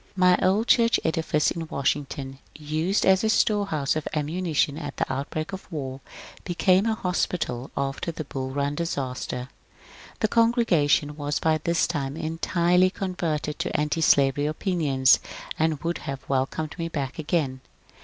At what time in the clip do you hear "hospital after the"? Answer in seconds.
6.95-8.23